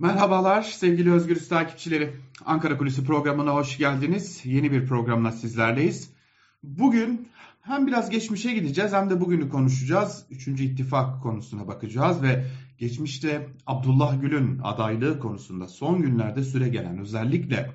[0.00, 2.16] Merhabalar sevgili Özgürüz takipçileri.
[2.46, 4.40] Ankara Kulisi programına hoş geldiniz.
[4.44, 6.10] Yeni bir programla sizlerleyiz.
[6.62, 7.28] Bugün
[7.60, 10.24] hem biraz geçmişe gideceğiz hem de bugünü konuşacağız.
[10.30, 12.44] Üçüncü ittifak konusuna bakacağız ve
[12.78, 17.70] geçmişte Abdullah Gül'ün adaylığı konusunda son günlerde süre gelen özellikle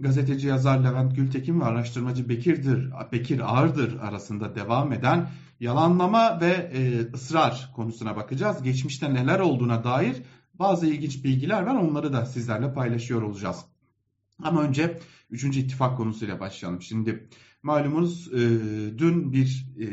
[0.00, 5.28] gazeteci yazar Levent Gültekin ve araştırmacı Bekir'dir, Bekir Ağırdır arasında devam eden
[5.60, 8.62] yalanlama ve e, ısrar konusuna bakacağız.
[8.62, 10.16] Geçmişte neler olduğuna dair
[10.62, 11.74] bazı ilginç bilgiler var.
[11.74, 13.64] Onları da sizlerle paylaşıyor olacağız.
[14.42, 14.98] Ama önce
[15.30, 15.44] 3.
[15.44, 16.82] ittifak konusuyla başlayalım.
[16.82, 17.28] Şimdi
[17.62, 18.38] malumunuz e,
[18.98, 19.86] dün bir e,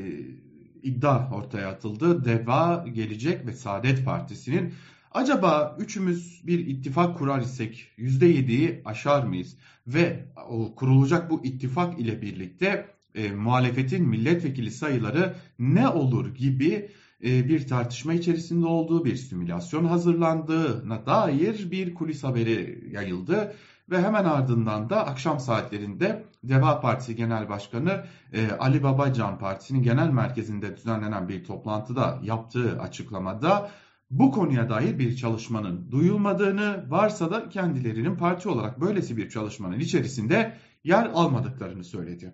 [0.83, 2.25] iddia ortaya atıldı.
[2.25, 4.73] DEVA, Gelecek ve Saadet Partisi'nin
[5.11, 9.57] acaba üçümüz bir ittifak kurar isek %7'yi aşar mıyız?
[9.87, 16.89] Ve o kurulacak bu ittifak ile birlikte e, muhalefetin milletvekili sayıları ne olur gibi
[17.21, 23.53] bir tartışma içerisinde olduğu bir simülasyon hazırlandığına dair bir kulis haberi yayıldı.
[23.91, 30.09] Ve hemen ardından da akşam saatlerinde Deva Partisi Genel Başkanı e, Ali Babacan Partisi'nin genel
[30.09, 33.71] merkezinde düzenlenen bir toplantıda yaptığı açıklamada
[34.11, 40.53] bu konuya dair bir çalışmanın duyulmadığını varsa da kendilerinin parti olarak böylesi bir çalışmanın içerisinde
[40.83, 42.33] yer almadıklarını söyledi.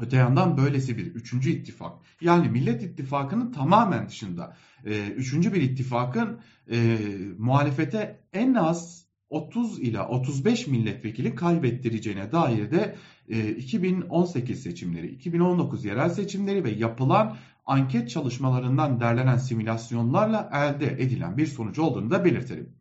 [0.00, 6.40] Öte yandan böylesi bir üçüncü ittifak yani Millet İttifakı'nın tamamen dışında e, üçüncü bir ittifakın
[6.70, 6.98] e,
[7.38, 12.96] muhalefete en az 30 ila 35 milletvekili kaybettireceğine dair de
[13.28, 21.46] e, 2018 seçimleri, 2019 yerel seçimleri ve yapılan anket çalışmalarından derlenen simülasyonlarla elde edilen bir
[21.46, 22.72] sonuç olduğunu da belirtelim.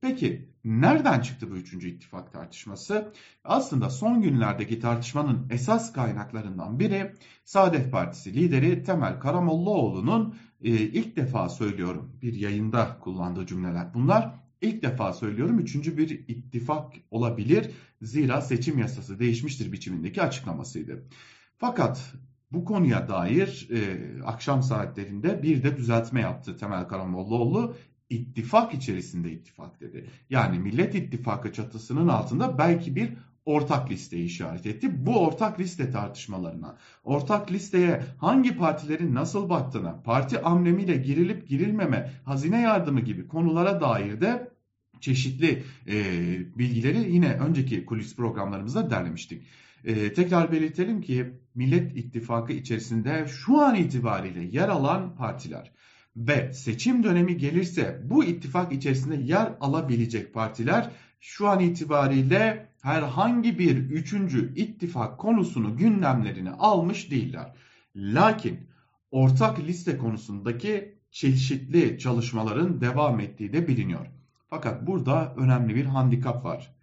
[0.00, 3.12] Peki nereden çıktı bu üçüncü ittifak tartışması?
[3.44, 11.48] Aslında son günlerdeki tartışmanın esas kaynaklarından biri Saadet Partisi lideri Temel Karamollaoğlu'nun e, ilk defa
[11.48, 13.94] söylüyorum bir yayında kullandığı cümleler.
[13.94, 17.70] Bunlar ilk defa söylüyorum üçüncü bir ittifak olabilir.
[18.02, 21.04] Zira seçim yasası değişmiştir biçimindeki açıklamasıydı.
[21.56, 22.14] Fakat
[22.52, 27.76] bu konuya dair e, akşam saatlerinde bir de düzeltme yaptı Temel Karamollaoğlu
[28.10, 30.06] ittifak içerisinde ittifak dedi.
[30.30, 33.12] Yani Millet İttifakı çatısının altında belki bir
[33.44, 35.06] ortak listeyi işaret etti.
[35.06, 42.60] Bu ortak liste tartışmalarına, ortak listeye hangi partilerin nasıl baktığına, parti amblemiyle girilip girilmeme, hazine
[42.60, 44.50] yardımı gibi konulara dair de
[45.00, 45.94] çeşitli e,
[46.58, 49.42] bilgileri yine önceki kulis programlarımızda derlemiştik.
[49.84, 55.72] E, tekrar belirtelim ki Millet İttifakı içerisinde şu an itibariyle yer alan partiler
[56.16, 63.76] ve seçim dönemi gelirse bu ittifak içerisinde yer alabilecek partiler şu an itibariyle herhangi bir
[63.76, 67.54] üçüncü ittifak konusunu gündemlerine almış değiller.
[67.96, 68.60] Lakin
[69.10, 74.06] ortak liste konusundaki çeşitli çalışmaların devam ettiği de biliniyor.
[74.50, 76.73] Fakat burada önemli bir handikap var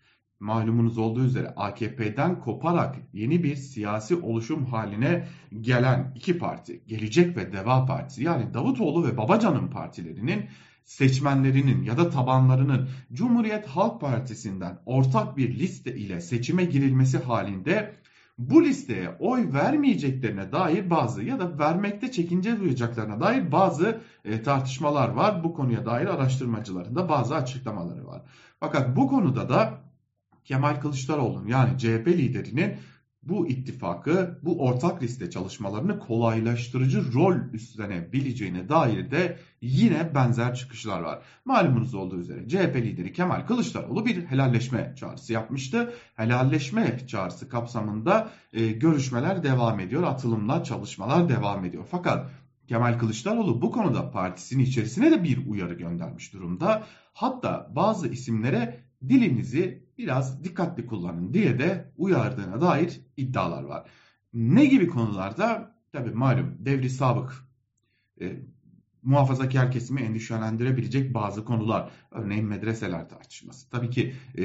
[0.42, 5.28] malumunuz olduğu üzere AKP'den koparak yeni bir siyasi oluşum haline
[5.62, 10.46] gelen iki parti, Gelecek ve Deva Partisi yani Davutoğlu ve Babacan'ın partilerinin
[10.86, 17.96] seçmenlerinin ya da tabanlarının Cumhuriyet Halk Partisi'nden ortak bir liste ile seçime girilmesi halinde
[18.38, 25.10] bu listeye oy vermeyeceklerine dair bazı ya da vermekte çekince duyacaklarına dair bazı e, tartışmalar
[25.10, 25.44] var.
[25.44, 28.22] Bu konuya dair araştırmacıların da bazı açıklamaları var.
[28.60, 29.82] Fakat bu konuda da
[30.46, 32.76] Kemal Kılıçdaroğlu'nun yani CHP liderinin
[33.24, 41.22] bu ittifakı, bu ortak liste çalışmalarını kolaylaştırıcı rol üstlenebileceğine dair de yine benzer çıkışlar var.
[41.46, 45.94] Malumunuz olduğu üzere CHP lideri Kemal Kılıçdaroğlu bir helalleşme çağrısı yapmıştı.
[46.16, 51.88] Helalleşme çağrısı kapsamında e, görüşmeler devam ediyor, atılımlar, çalışmalar devam ediyor.
[51.92, 52.32] Fakat
[52.68, 56.84] Kemal Kılıçdaroğlu bu konuda partisinin içerisine de bir uyarı göndermiş durumda.
[57.14, 63.90] Hatta bazı isimlere dilinizi biraz dikkatli kullanın diye de uyardığına dair iddialar var.
[64.34, 65.76] Ne gibi konularda?
[65.92, 67.34] Tabii malum devri sabık
[68.22, 68.42] e,
[69.04, 71.90] muhafazakar kesimi endişelendirebilecek bazı konular.
[72.12, 73.70] Örneğin medreseler tartışması.
[73.70, 74.44] Tabii ki e,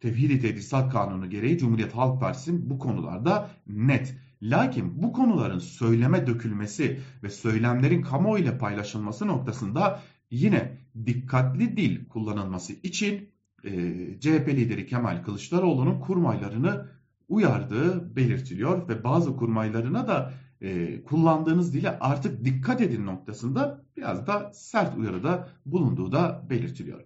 [0.00, 4.16] Tevhid-i Tedrisat Kanunu gereği Cumhuriyet Halk Partisi bu konularda net.
[4.42, 12.72] Lakin bu konuların söyleme dökülmesi ve söylemlerin kamuoyu ile paylaşılması noktasında yine dikkatli dil kullanılması
[12.72, 13.28] için
[13.66, 13.72] e,
[14.20, 16.88] CHP lideri Kemal Kılıçdaroğlu'nun kurmaylarını
[17.28, 24.50] uyardığı belirtiliyor ve bazı kurmaylarına da e, kullandığınız dile artık dikkat edin noktasında biraz da
[24.54, 27.00] sert uyarıda bulunduğu da belirtiliyor.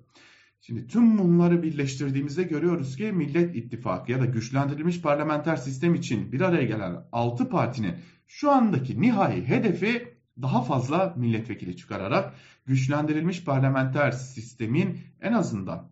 [0.61, 6.41] Şimdi tüm bunları birleştirdiğimizde görüyoruz ki Millet İttifakı ya da güçlendirilmiş parlamenter sistem için bir
[6.41, 7.95] araya gelen 6 partinin
[8.27, 12.35] şu andaki nihai hedefi daha fazla milletvekili çıkararak
[12.67, 15.91] güçlendirilmiş parlamenter sistemin en azından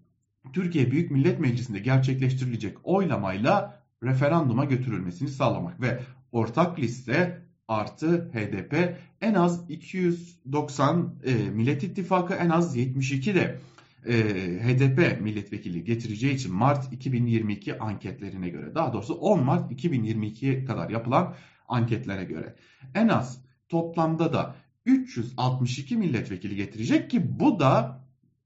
[0.53, 6.01] Türkiye Büyük Millet Meclisi'nde gerçekleştirilecek oylamayla referanduma götürülmesini sağlamak ve
[6.33, 13.59] ortak liste artı HDP en az 290 e, Millet İttifakı en az 72 de
[14.07, 14.15] e,
[14.63, 21.35] HDP milletvekili getireceği için Mart 2022 anketlerine göre daha doğrusu 10 Mart 2022'ye kadar yapılan
[21.69, 22.55] anketlere göre
[22.95, 24.55] en az toplamda da
[24.87, 28.01] 362 milletvekili getirecek ki bu da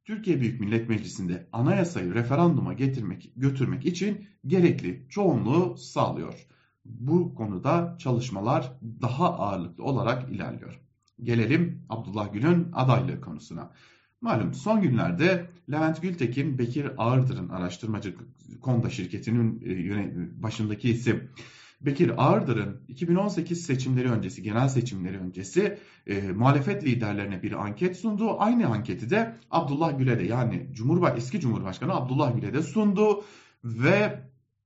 [0.05, 6.47] Türkiye Büyük Millet Meclisi'nde anayasayı referanduma getirmek götürmek için gerekli çoğunluğu sağlıyor.
[6.85, 10.81] Bu konuda çalışmalar daha ağırlıklı olarak ilerliyor.
[11.23, 13.73] Gelelim Abdullah Gül'ün adaylığı konusuna.
[14.21, 18.15] Malum son günlerde Levent Gültekin, Bekir Ağırdır'ın araştırmacı
[18.61, 21.31] Konda şirketinin e, başındaki isim
[21.87, 28.41] Bekir Ağırdır'ın 2018 seçimleri öncesi, genel seçimleri öncesi e, muhalefet liderlerine bir anket sundu.
[28.41, 33.25] Aynı anketi de Abdullah Gül'e de yani Cumhurbaş eski Cumhurbaşkanı Abdullah Gül'e de sundu
[33.65, 34.23] ve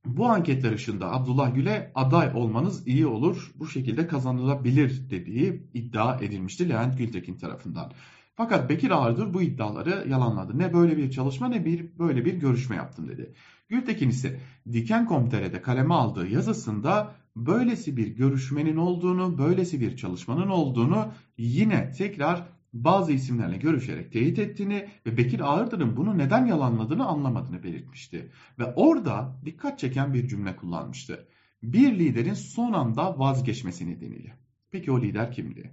[0.07, 6.69] bu anketler ışığında Abdullah Gül'e aday olmanız iyi olur, bu şekilde kazanılabilir dediği iddia edilmişti
[6.69, 7.93] Levent Gültekin tarafından.
[8.37, 10.59] Fakat Bekir Ağırdır bu iddiaları yalanladı.
[10.59, 13.33] Ne böyle bir çalışma ne bir böyle bir görüşme yaptım dedi.
[13.69, 14.41] Gültekin ise
[14.73, 23.13] Diken.com.tr'de kaleme aldığı yazısında böylesi bir görüşmenin olduğunu, böylesi bir çalışmanın olduğunu yine tekrar bazı
[23.13, 28.31] isimlerle görüşerek teyit ettiğini ve Bekir Ağırdır'ın bunu neden yalanladığını anlamadığını belirtmişti.
[28.59, 31.27] Ve orada dikkat çeken bir cümle kullanmıştı.
[31.63, 34.39] Bir liderin son anda vazgeçmesi nedeniyle.
[34.71, 35.73] Peki o lider kimdi?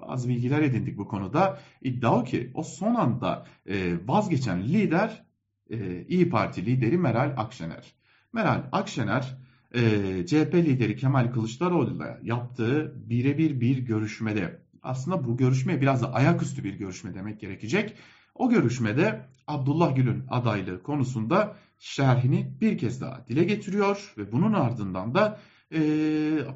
[0.00, 1.58] Bazı bilgiler edindik bu konuda.
[1.82, 5.24] İddia o ki o son anda e, vazgeçen lider
[5.70, 7.94] e, İyi Parti lideri Meral Akşener.
[8.32, 9.38] Meral Akşener
[9.74, 9.80] e,
[10.26, 16.74] CHP lideri Kemal Kılıçdaroğlu'yla yaptığı birebir bir görüşmede aslında bu görüşme biraz da ayaküstü bir
[16.74, 17.94] görüşme demek gerekecek.
[18.34, 25.14] O görüşmede Abdullah Gül'ün adaylığı konusunda şerhini bir kez daha dile getiriyor ve bunun ardından
[25.14, 25.38] da
[25.74, 25.80] e,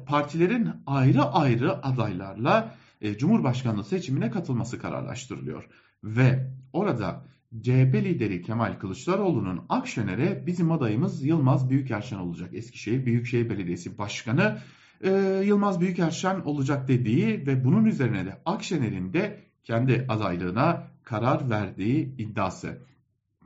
[0.05, 5.63] partilerin ayrı ayrı adaylarla e, Cumhurbaşkanlığı seçimine katılması kararlaştırılıyor.
[6.03, 7.25] Ve orada
[7.61, 12.49] CHP lideri Kemal Kılıçdaroğlu'nun Akşener'e bizim adayımız Yılmaz Büyükerşen olacak.
[12.53, 14.57] Eskişehir Büyükşehir Belediyesi Başkanı
[15.01, 15.11] e,
[15.45, 22.81] Yılmaz Büyükerşen olacak dediği ve bunun üzerine de Akşener'in de kendi adaylığına karar verdiği iddiası.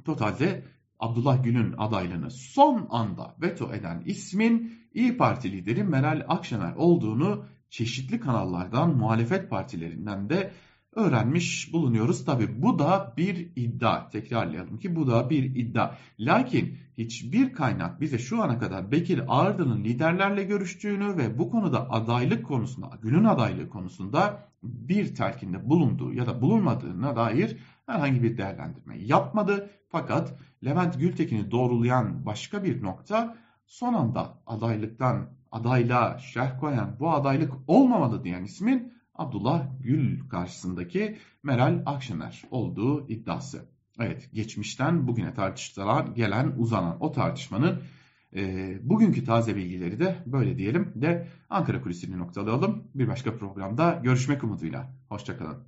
[0.05, 0.63] Totalde
[0.99, 8.19] Abdullah Gül'ün adaylığını son anda veto eden ismin İyi Parti lideri Meral Akşener olduğunu çeşitli
[8.19, 10.51] kanallardan, muhalefet partilerinden de
[10.95, 12.25] öğrenmiş bulunuyoruz.
[12.25, 14.09] Tabi bu da bir iddia.
[14.09, 15.95] Tekrarlayalım ki bu da bir iddia.
[16.19, 22.45] Lakin hiçbir kaynak bize şu ana kadar Bekir Ağırdı'nın liderlerle görüştüğünü ve bu konuda adaylık
[22.45, 29.69] konusunda, günün adaylığı konusunda bir telkinde bulunduğu ya da bulunmadığına dair herhangi bir değerlendirme yapmadı.
[29.89, 37.53] Fakat Levent Gültekin'i doğrulayan başka bir nokta son anda adaylıktan adaylığa şerh koyan bu adaylık
[37.67, 43.65] olmamalı diyen ismin Abdullah Gül karşısındaki Meral Akşener olduğu iddiası.
[43.99, 47.81] Evet geçmişten bugüne tartışılan gelen uzanan o tartışmanın
[48.35, 52.83] e, bugünkü taze bilgileri de böyle diyelim de Ankara Kulisi'ni noktalayalım.
[52.95, 54.93] Bir başka programda görüşmek umuduyla.
[55.09, 55.67] Hoşçakalın.